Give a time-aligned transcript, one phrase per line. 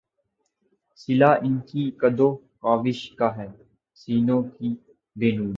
[0.99, 2.29] صلہ ان کی کد و
[2.61, 3.47] کاوش کا ہے
[3.97, 4.69] سینوں کی
[5.15, 5.49] بے نوری